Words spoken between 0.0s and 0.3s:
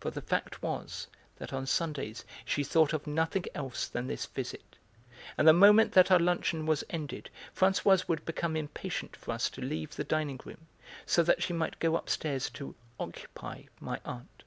For the